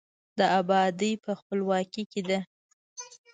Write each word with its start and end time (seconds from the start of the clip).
د 0.37 0.39
آبادي 0.59 1.11
په، 1.23 1.31
خپلواکۍ 1.39 2.03
کې 2.11 2.21
ده. 2.29 2.39